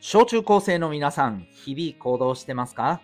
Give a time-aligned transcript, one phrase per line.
[0.00, 3.00] 小中高生の皆さん、日々行動してますか？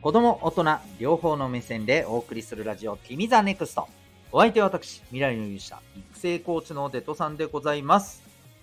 [0.00, 3.88] 子供、大人、両方の目線でお送りするラジオ、君 the Next。
[4.30, 8.22] お相手は私、未来の勇者、育成コーチのデトさんでございます。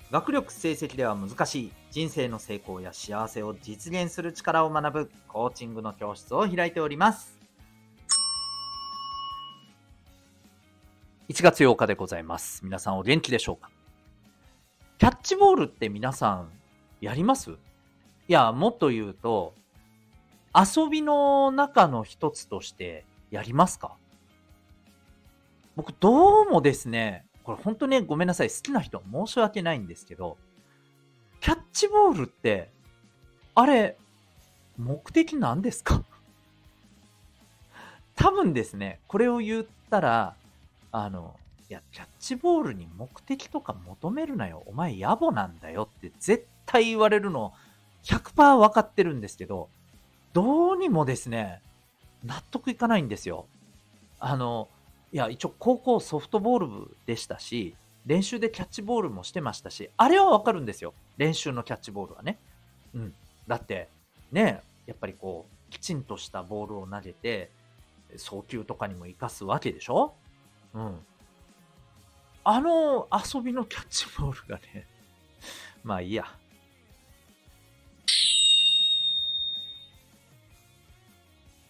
[0.09, 7.37] 学力成績では難しい人生の成功や幸せを実現する力を学ぶコーチングの教室を開いております。
[11.27, 12.63] 1月8日でございます。
[12.63, 13.69] 皆さんお元気でしょうか？
[14.97, 16.49] キャッチボールって皆さん
[17.05, 17.51] やります？
[17.51, 17.55] い
[18.29, 19.53] や、もっと言うと、
[20.55, 23.95] 遊びの中の一つとしてやりますか？
[25.75, 30.37] 僕、どうもですね、これ本当にごめんなさい、好きな人申し訳ないんですけど、
[31.41, 32.71] キャッチボールって、
[33.53, 33.99] あれ、
[34.75, 36.03] 目的なんですか？
[38.15, 40.35] 多分ですね、これを言ったら、
[40.91, 41.35] あの、
[41.69, 44.63] いや、キャッチボールに目的とか求めるなよ。
[44.67, 47.53] お前野暮なんだよって絶対言われるの
[48.03, 49.69] 100%分かってるんですけど、
[50.33, 51.61] どうにもですね、
[52.23, 53.47] 納得いかないんですよ。
[54.19, 54.67] あの、
[55.11, 57.75] いや、一応高校ソフトボール部でしたし、
[58.05, 60.93] 練習でキャッチボールもしてましたし、あれはわかるんですよ。
[61.17, 62.37] 練習のキャッチボールはね。
[62.93, 63.13] うん。
[63.47, 63.89] だって、
[64.31, 67.49] ね、やっぱりこう、きちんとしたボールを投げて、
[68.17, 70.13] 送球とかにも活かすわけでしょ？
[70.75, 70.99] うん。
[72.47, 74.87] あの遊びのキャッチボールがね、
[75.83, 76.25] まあいいや。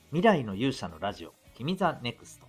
[0.09, 2.47] 未来の勇者のラジオ、君 the Next。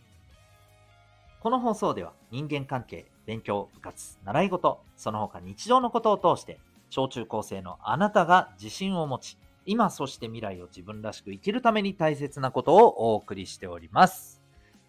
[1.39, 6.59] この放送では人間関係、勉強、部活、習い事、その他日常のことを通して、
[6.91, 14.43] 小中高生のあなたが自信を持ち、今そして未来を自分らしく生きるために大切なことをお送りしております。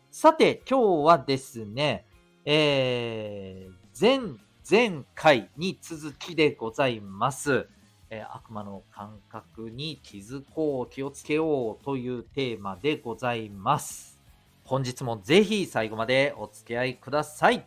[0.10, 2.08] さて、今日はですね、
[2.50, 4.38] えー、前、
[4.72, 7.68] 前回に続きでございます。
[8.10, 14.18] えー悪魔の感覚に気づこう、気をつけようというテーマでございます。
[14.64, 17.66] 本日もぜひ最後までお付き合いください。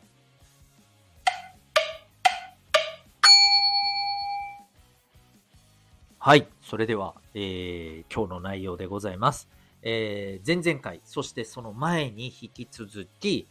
[6.18, 6.48] はい。
[6.62, 9.46] それでは、えー今日の内容でございます。
[9.82, 13.46] えー前々回、そしてその前に引き続き、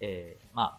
[0.00, 0.78] えーまあ、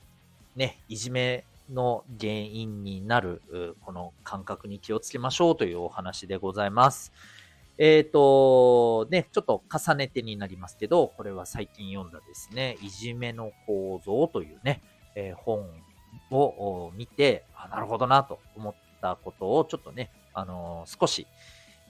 [0.55, 3.41] ね、いじめの原因になる、
[3.81, 7.11] この感覚に気をつけましょうというお話でございます。
[7.77, 14.81] えっ、と、ね、ちょっと重ねてになりますけど、これは最近読んだですね、いじめの構造というね、
[15.15, 15.65] えー本
[16.31, 21.27] を見て、あ、なるほどなと思ったことをちょっとね、あのー少し、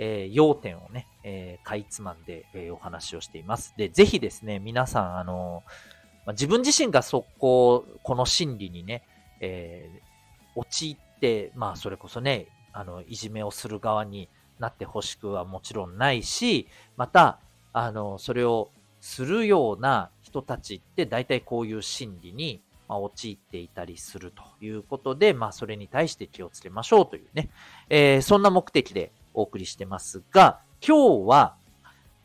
[0.02, 3.74] え要点をね、えかいつまんで、えお話をしています。
[3.76, 5.99] で、ぜひですね、皆さん、あのー
[6.30, 9.04] まあ自分自身がそこ、この心理にね、
[9.42, 10.10] えー
[10.56, 14.30] 陥って、まあ、それこそね、あの、いじめをする側に
[14.60, 16.68] なってほしくはもちろんないし、
[16.98, 17.40] また、
[17.72, 18.70] あの、それを
[19.00, 27.50] するような人たちって大体こういう心理に、まあ、陥っていたりするということで、まあ、それに対して気をつけましょうというね、
[27.90, 31.56] えーそんな目的でお送りしてますが、今日は、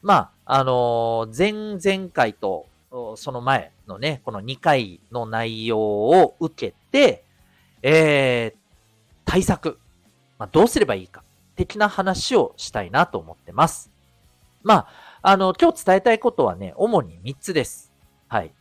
[0.02, 2.66] まあ、あのー前々回と、
[3.16, 7.24] その前のね、この2回の内容を受けて、
[7.82, 8.64] えー
[9.24, 9.80] 対策、
[10.38, 11.24] まあ、どうすればいいか、
[11.56, 13.90] 的な話をしたいなと思ってます。
[14.62, 14.88] まあ、
[15.22, 17.92] あの、今日伝えたいことはね、主に3つです。
[18.28, 18.52] はい。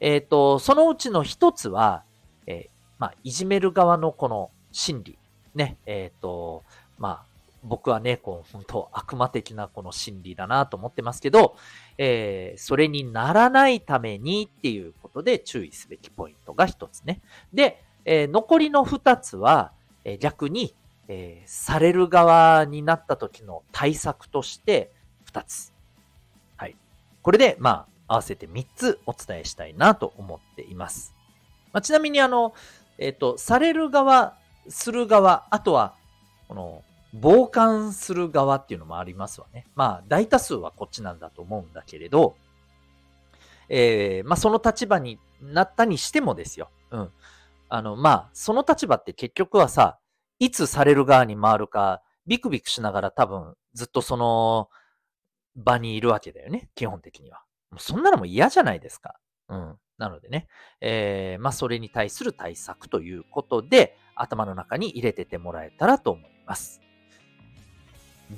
[0.00, 2.02] えっ、と、そのうちの1つは、
[2.46, 5.18] えーまあ、いじめる側のこの心理。
[5.54, 6.64] ね、えっ、と、
[6.98, 7.31] まあ、
[7.62, 11.56] 僕はね、こう、本当悪魔的なこの心理だなと思ってますけど、
[11.98, 17.20] えーそれにならないためにっていうことで注意すべきポイントが1つね。
[17.52, 19.72] で、えー残りの2つは、
[20.04, 20.74] えー逆に、
[21.08, 24.92] えーされる側になった時の対策として
[25.32, 25.72] 2つ。
[26.56, 26.76] はい。
[27.22, 31.14] これで、まあ、合わせて3つお伝えしたいなと思っています。
[31.72, 32.54] まあ、ちなみに、あの、
[32.98, 34.36] えっ、と、される側、
[34.68, 35.94] する側、あとは、
[36.48, 36.82] この、
[37.14, 39.66] 傍観する側っていうのもありますわね。
[39.74, 42.36] まあ、大多数はこっちなんだと思うんだけれど、
[43.68, 46.70] えーまあ、その立場になったにしてもですよ。
[46.90, 47.10] うん。
[47.68, 49.98] あの、まあ、その立場って結局はさ、
[50.38, 54.68] いつされる側に回るか、ビクビクしながら多分ずっとその
[55.56, 56.70] 場にいるわけだよね。
[56.74, 57.42] 基本的には。
[57.70, 59.16] もうそんなのも嫌じゃないですか。
[59.48, 59.78] うん。
[59.98, 60.48] なのでね、
[60.80, 66.80] えーまあ、それに対する対策ということで、頭の中に入れててもらえたらと思います。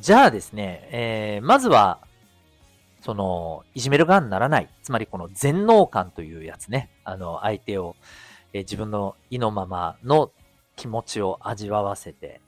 [0.00, 2.00] じゃあですね、えーまずは、
[3.00, 4.70] その、いじめる側にならない。
[4.82, 6.90] つまりこの全能感というやつね。
[7.04, 7.96] あの、相手を、
[8.52, 10.32] えー自分の意のままの
[10.76, 12.40] 気持ちを味わわせて、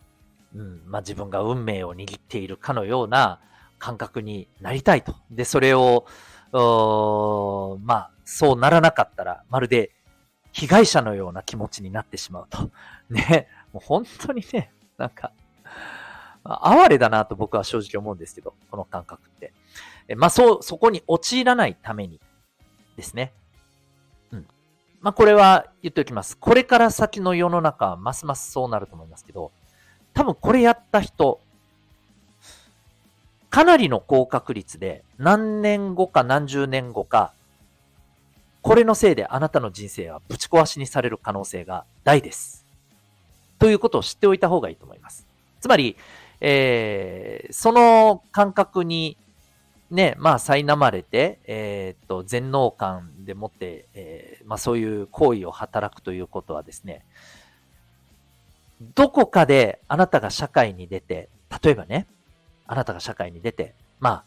[0.54, 3.40] うん、まあ自分が運命を握っているかのような
[3.78, 5.14] 感覚になりたいと。
[5.30, 6.06] で、それを、
[6.52, 9.92] まあ、そうならなかったら、まるで
[10.52, 12.70] 被害者のような気持ちになってしまうと。
[13.10, 13.48] ね。
[13.72, 15.32] もう本当にね、なんか、
[16.48, 19.52] 哀れだなと僕は正直思うんですけど、この感覚って。
[20.16, 22.20] まあ、そう、そこに陥らないために
[22.96, 23.32] ですね。
[24.32, 24.46] うん。
[25.00, 26.36] まあ、これは言っておきます。
[26.36, 29.50] これから先の世の中はますますそうなると思いますけど、
[30.14, 31.40] 多分これやった人、
[33.50, 37.32] かなりの高確率で何年後か何十年後か、
[38.62, 42.64] これのせいであなたの人生はぶち壊しにされる可能性が大です。
[43.58, 45.26] ということを知っておいた方がいいと思います。
[45.60, 45.96] つまり、
[46.40, 49.16] えー、その感覚に
[49.90, 57.04] ね、まあ、苛まれて、えー、っと、全能感でもって、えー、まあ、そういう行為を働くということはですね、
[58.94, 61.28] どこかであなたが社会に出て、
[61.62, 62.06] 例えばね、
[62.66, 64.24] あなたが社会に出て、まあ、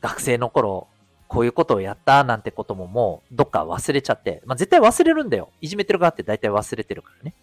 [0.00, 0.88] 学生の頃、
[1.28, 5.50] こういうことをやったなんてことももうどっか忘れちゃって、まあ絶対忘れるんだよ。
[5.60, 7.34] いじめてる側って大体忘れてるからね。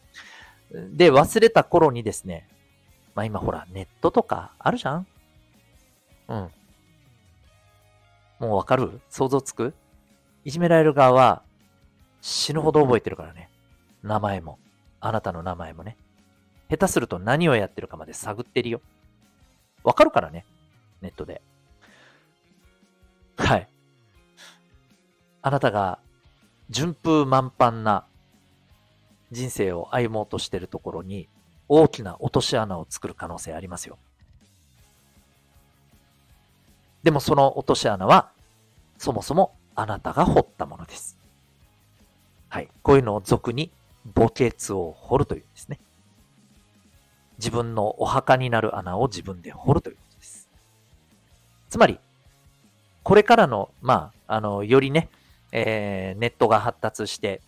[0.72, 2.48] で、忘れた頃にですね、
[3.16, 5.08] まあ今ほら、ネットとかあるじゃん？
[6.28, 6.50] うん。
[8.40, 9.00] もうわかる？
[9.10, 9.74] 想像つく？
[10.44, 11.42] いじめられる側は
[12.22, 13.50] 死ぬほど覚えてるからね。
[14.04, 14.60] 名前も。
[15.00, 15.98] あなたの名前もね。
[16.70, 18.82] 下手すると何をやってるかまで探ってるよ。
[19.84, 20.46] わかるからね。
[21.02, 21.42] ネットで。
[23.38, 23.68] はい。
[25.42, 26.00] あなたが
[26.70, 28.06] 順風満帆な
[29.32, 31.30] 人生を歩もうとしているところに
[31.68, 33.98] 大きな落とし穴を作る可能性ありますよ。
[37.04, 38.32] でもその落とし穴は
[38.98, 41.18] そもそもあなたが掘ったものです。
[42.50, 42.70] はい。
[42.82, 43.72] こういうのを俗に
[44.16, 45.80] 墓穴を掘るというんですね。
[47.38, 50.50] 自分のお墓になる穴を自分で掘るということです。
[51.70, 52.00] つまり、
[53.04, 55.10] これからの、まあ、あの、よりね、
[55.52, 57.42] えー、ネットが発達して、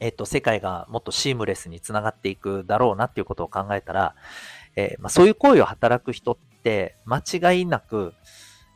[0.00, 4.14] えっ、と、世界がもっとシームレスにつながっていくだろうなっていうことを考えたら、
[4.76, 7.22] えー、まあ、そういう行為を働く人って間
[7.52, 8.14] 違いなく、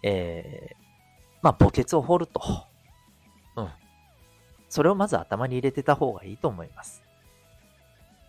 [0.02, 0.74] えー、
[1.42, 2.40] まあ、墓穴を掘ると。
[3.56, 3.68] うん。
[4.68, 7.02] それをまず頭に入れてた方がいいと思います。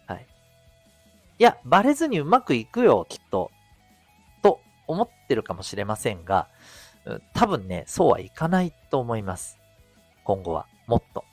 [0.05, 0.27] はい。
[1.39, 3.49] いや、バレずにうまくいくよ、きっと。
[4.43, 6.47] と思ってるかもしれませんが、
[7.33, 9.57] 多分ね、そうはいかないと思います。
[10.23, 10.67] 今後は。
[10.87, 11.25] もっと。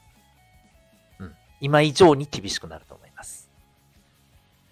[1.60, 3.48] 今以上に厳しくなると思います。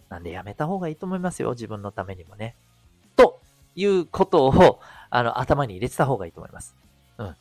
[0.09, 1.51] なんでやめた方がいいと思いますよ。
[1.51, 2.55] 自分のためにもね。
[3.17, 3.41] と
[3.77, 4.81] いうことを、
[5.11, 6.75] あの、頭に入れてた方がいいと思います。
[7.19, 7.37] うん。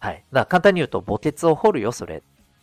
[0.00, 0.24] はい。
[0.32, 2.22] だから簡単に言うと、墓穴を掘るよ、それ。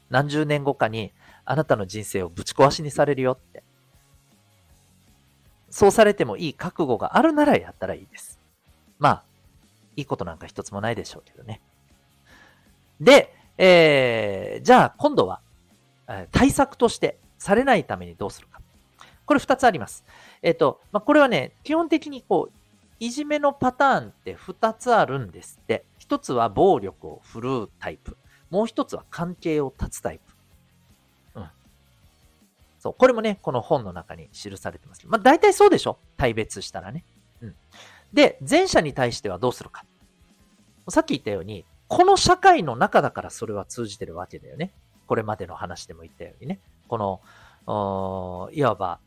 [0.09, 1.11] 何十年後かに、
[1.43, 3.63] あなたの人生をぶち壊しにされるよって。
[5.69, 8.39] そうされてもいい覚悟があるならやったらいいです。
[8.99, 9.23] まあ、
[9.95, 11.61] いいことなんか一つもないでしょうけどね。
[13.01, 15.41] で、えー、じゃあ今度は、
[16.31, 18.61] 対策としてされないためにどうするか。
[19.25, 20.05] これ二つあります。
[20.41, 22.53] えっ、ー、と、まあ、これはね、基本的にこう、
[22.99, 25.83] いじめのパターンって二つあるんですって。
[25.97, 28.15] 一つは暴力を振るうタイプ。
[28.51, 31.39] もう一つは関係を断つタイプ。
[31.39, 31.49] うん。
[32.79, 32.95] そう。
[32.95, 35.01] これもね、この本の中に記されてます。
[35.07, 37.03] まあ、大体そうでしょ大別したらね。
[37.41, 37.55] うん。
[38.13, 39.83] で、前者に対してはどうするか。
[40.89, 44.73] さっき言ったように、この社会の中だからそれは通じてるわけだよね。
[45.07, 46.59] これまでの話でも言ったようにね。
[46.87, 46.97] こ
[47.67, 48.99] の、いわば、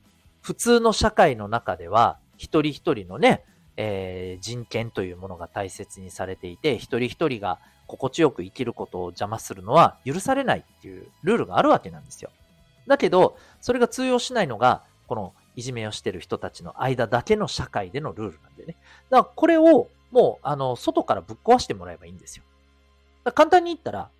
[0.42, 3.44] 普通の社会の中では、一人一人のね、
[3.76, 12.30] えー、人権というものが大切にされていて、一人一人が心地よく生きることを邪魔するのは許されないっていうルールがあるわけなんですよ。
[12.86, 18.76] だけど、それが通用しないのが、このいじめをしてる人たちの間だけの社会でのルールなんでね。
[19.10, 22.44] だからこれをもう、あの、外からぶっ壊してもらえばいいんですよ。
[23.32, 24.10] 簡単に言ったら、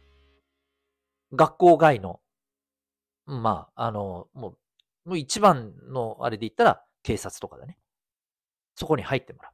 [1.33, 2.21] 学校外の、
[3.27, 4.57] まあ、あの、も
[5.05, 7.79] う、もう一番のあれで言ったら、警察とかだね。
[8.75, 9.53] そこに入ってもらう。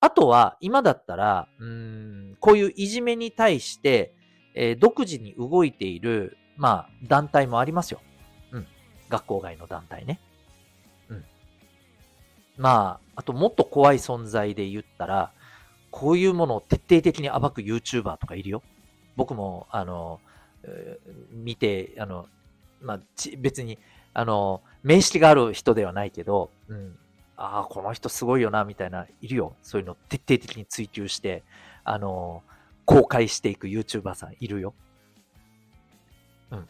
[0.00, 4.14] あとは、今だったら、うん、こういういじめに対して、
[4.54, 8.00] えー、独自に動いている、まあ、団体もありますよ。
[8.52, 8.66] うん。
[9.08, 10.20] 学校外の団体ね。
[11.08, 11.24] うん。
[12.56, 15.32] まあ、あともっと怖い存在で言ったら、
[15.96, 18.62] こういうものを徹底的に暴く YouTuber とかいるよ。
[19.16, 20.20] 僕も、あの、
[21.32, 22.26] 見て、あの、
[22.82, 23.00] まあ、
[23.38, 23.78] 別に、
[24.12, 26.98] あの、面識がある人ではないけど、うん、
[27.38, 29.56] ああ、この人すごいよな、みたいな、いるよ。
[29.62, 31.42] そういうのを徹底的に追求して、
[31.82, 32.42] あの、
[32.84, 34.74] 公開していく YouTuber さんいるよ。
[36.50, 36.68] うん。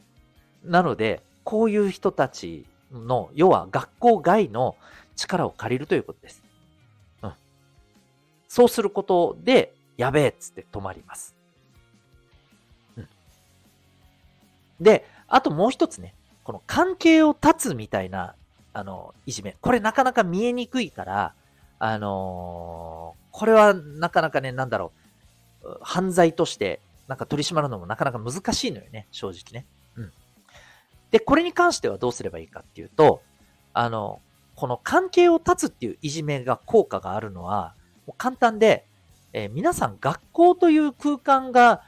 [0.63, 4.77] なので、こういう人たちの、要は学校外の
[5.17, 6.46] 力を借りるということです。
[8.57, 11.37] そうすることで、やべえっつって止まります。
[12.97, 13.09] うん。
[14.81, 18.35] で、あともう一つね、この関係を断つみたいな、
[18.73, 19.59] あの、いじめ。
[19.61, 21.35] これなかなか見えにくいから、
[21.79, 24.91] あのー、これはなかなかね、なんだろ
[25.63, 29.67] う、犯罪として、なんか取り締まるのもなかなか難しいのよね、正直ね。
[29.97, 30.13] うん。
[31.11, 33.21] で、これに関してはどうすればいいかっていうと、
[33.75, 34.23] あの、
[34.55, 37.75] この関係を断つっていういじめが効果があるのは、
[38.15, 38.87] 簡単で、
[39.33, 41.83] えー、皆さん学校という空間が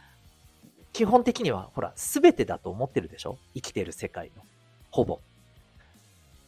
[0.93, 3.39] 基本的には、ほら、全てだと思ってるでしょ？
[3.55, 4.43] 生きてる世界の。
[4.91, 5.21] ほぼ。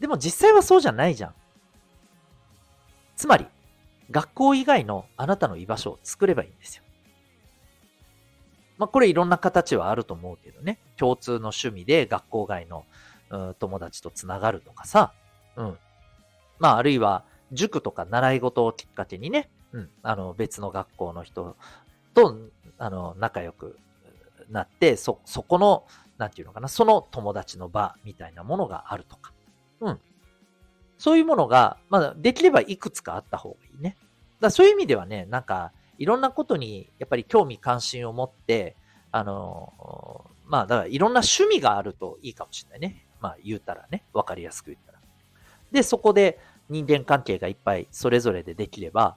[0.00, 1.34] でも実際はそうじゃないじゃん。
[3.16, 3.46] つまり、
[4.10, 6.82] 学校以外のあなたの居場所を作ればいいんですよ。
[8.78, 10.78] まあ、これいろんな形はあると思うけどね。
[10.96, 12.86] 共通の趣味で学校外の、
[13.28, 15.12] うん、友達とつながるとかさ。
[15.56, 15.78] うん。
[16.58, 21.56] まあ、あるいは、塾とか習い事をきっかけにね、うん、あの、別の学校の人
[22.14, 22.36] と、
[22.78, 23.78] あの、仲良く
[24.50, 25.86] なって、そ、そこの、
[26.18, 29.32] なんていうのかな、その友達の場みたいなものがあるとか。
[29.80, 30.00] うん。
[30.98, 33.96] そういうものが、まあ、できればいくつかあった方がいいね。
[34.40, 38.74] だそういう意味ではね、なんか、いろんなことにやっぱり興味関心を持って、
[39.12, 43.06] あの、まあだからいろんな趣味があるといいかもしれないね。
[43.20, 44.98] まあ言うたらね、わかりやすく言ったら。
[45.70, 46.38] で、そこで
[46.70, 49.16] 人間関係がいっぱいそれぞれでできれば、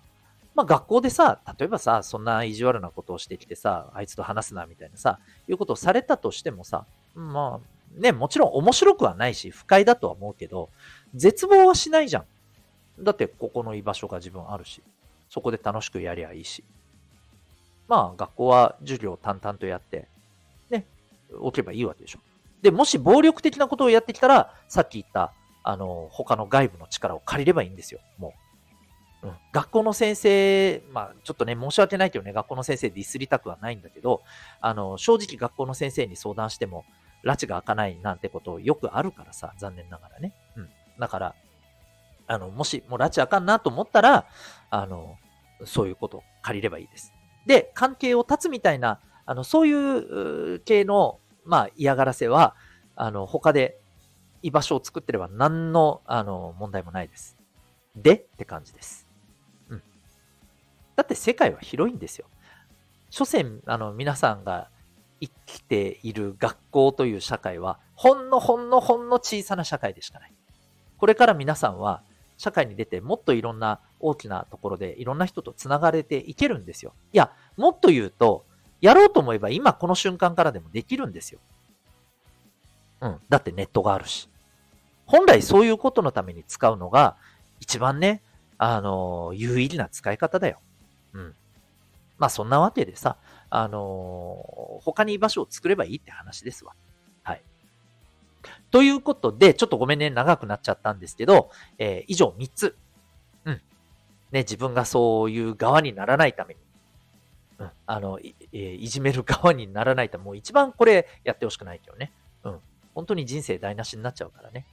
[0.56, 10.70] まあ学校でさ、例えばさ、そんな意地悪なことをしてきてさ、あいつと話すなみたいなさ、いうことをされたとしてもさ、まあね、もちろん面白くはないし、不快だとは思うけど、
[11.16, 12.26] 絶望はしないじゃん。
[13.04, 14.82] だってここの居場所が自分あるし。
[15.30, 16.64] そこで楽しくやりゃいいし。
[17.88, 20.08] まあ、学校は授業を淡々とやって、
[20.70, 20.86] ね、
[21.40, 22.20] 置けばいいわけでしょ。
[22.62, 25.34] で、もし暴力的なことをやってきたら、さっき言った、
[25.64, 28.43] あの、他の外部の力を借りればいいんですよ、もう。
[29.24, 34.22] うん、学校の先生、まあ、ちょっとね、申し訳ないけどね、学校の先生ディスりたくはないんだけど、
[34.60, 36.84] あの、正直学校の先生に相談しても、
[37.24, 40.34] 拉致が開かないなんてことよくあるからさ、残念ながらね。
[40.58, 40.70] うん。
[41.00, 41.36] だから、
[42.28, 44.28] あの、もし、もう拉致開かんなと思ったら、
[44.70, 45.18] あの、
[45.64, 47.14] そういうことを借りればいいです。
[47.46, 52.56] で、関係を断つみたいな、あの、そういう系の、まあ、嫌がらせは、
[52.96, 53.80] あの、他で
[54.42, 57.38] 居場所を作ってれば何の、あの、問題もないです。
[57.96, 59.08] でって感じです。
[60.96, 62.28] だって世界は広いんですよ。
[63.10, 64.70] 所詮、あの、皆さんが
[65.22, 70.34] 生きている学校という社会は、ほんのほんのほんの小さな社会でしかない。
[70.98, 72.02] これから皆さんは、
[72.38, 76.94] 社会に出てもっといろんな大きなところでいろんな人と繋がれていけるんですよ。
[77.14, 78.46] いや、もっと言うと、
[78.82, 81.40] やろうと思えば今この瞬間からでもできるんですよ。
[83.02, 83.20] うん。
[83.30, 84.30] だってネットがあるし。
[85.06, 87.16] 本来そういうことのために使うのが
[87.60, 88.22] 一番ね、
[88.58, 90.60] あの、有意義な使い方だよ。
[91.14, 91.36] うん。
[92.18, 93.18] まあそんなわけでさ、
[93.50, 96.74] あの他に居場所を作ればいいって話ですわ。
[97.24, 97.42] はい
[98.72, 102.76] ということで、ちょっとごめんね、長くなっちゃったんですけど、えー、以上3つ。
[103.46, 103.54] うん。
[104.32, 106.60] ね、自分がそういう側にならないために。
[107.60, 107.72] うん。
[107.86, 112.12] あの、い,、えー、いじめる側にならないため、もう一番これやってほしくないけどね。
[112.44, 112.60] うん。
[112.96, 114.66] 本当に人生台無しになっちゃうからね。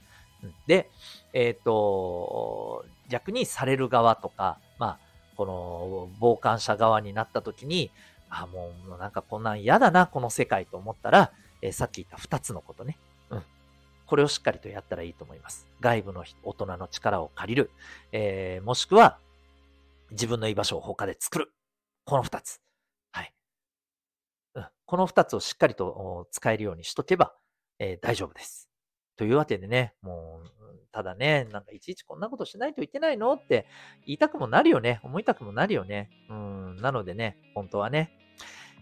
[0.43, 0.89] うん、で、
[1.33, 4.57] えっ、ー、と、逆にされる側とか、
[5.41, 7.89] この傍観者側になった時に、
[8.29, 11.31] あ、もうなんかこんなん嫌だな、この世界と思ったら、
[11.63, 12.99] えー、さっき言った2つのことね。
[13.31, 13.43] うん
[14.05, 15.65] これをしっかりとやったらいいと思います。
[15.79, 17.71] 外部の大人の力を借りる。
[18.11, 19.17] えー、もしくは、
[20.11, 21.53] 自分の居場所を他で作る。
[22.03, 22.59] この二つ。
[23.13, 23.33] はい。
[24.55, 24.67] うん。
[24.85, 27.33] この二つをしっかりと使えるようにしとけば、
[27.79, 28.70] えー、大丈夫です。
[29.21, 30.49] というわけでね、もう、
[30.91, 33.67] ただね、なんかいちいちこんなことしないといけないのって
[34.07, 34.99] 言いたくもなるよね。
[35.03, 36.09] 思いたくもなるよね。
[36.27, 36.77] うん。
[36.77, 38.17] なのでね、本当はね、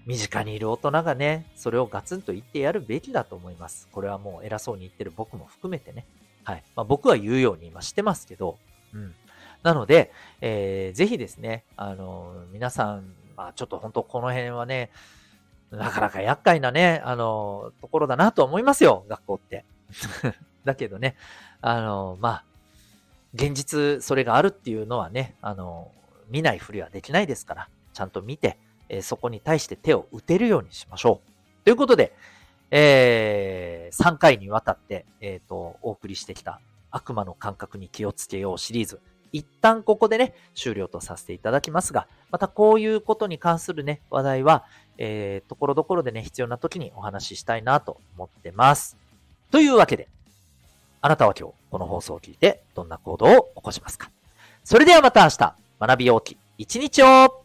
[0.05, 3.89] 身近にいる大人がね、それをガツンと言ってやるべきだと思います。
[3.91, 6.05] これはもう偉そうに言ってる僕も含めてね。
[6.45, 6.63] はい。
[6.73, 8.57] まあ、僕は言うように今してますけど、
[8.93, 9.13] うん。
[9.61, 14.89] なので、えー、ぜひですね、あのー、皆さん、まあちょっと本当この辺はね、
[15.69, 19.65] なかなか厄介なね、あのー、ところだなと思いますよ、学校って。
[20.65, 21.15] だけどね、
[21.61, 22.43] あのまあ、
[23.33, 25.91] 現実それがあるっていうのはね、あの
[26.29, 31.63] 見ないふりはできないですから、ちゃんと見て、えそこに対して手を打てるようにしましょう。
[31.63, 32.15] ということで、
[32.71, 38.99] えー、3回にわたって、えっ、ー、と、お送りしてきた悪魔の感覚に気をつけようシリーズ。
[39.31, 44.65] 一旦ここでね、終了とさせていただきますが、またこういうことに関するね、話題は、
[44.97, 48.97] えー、ところどころでね、必要な時にお話ししたいなと思ってます。
[49.51, 50.07] というわけで、
[51.01, 54.11] あなたは今日この放送を聞いてどんな行動を起こしますか？
[54.63, 57.43] それではまた明日、学びようき一日を。